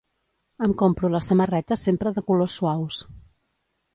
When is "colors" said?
2.29-2.57